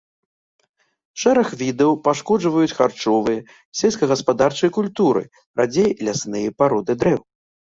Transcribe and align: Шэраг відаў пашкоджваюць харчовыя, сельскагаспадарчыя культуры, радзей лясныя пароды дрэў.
Шэраг 1.23 1.49
відаў 1.59 1.91
пашкоджваюць 2.07 2.71
харчовыя, 2.79 3.43
сельскагаспадарчыя 3.83 4.69
культуры, 4.81 5.23
радзей 5.63 5.89
лясныя 6.09 6.49
пароды 6.65 6.91
дрэў. 7.05 7.19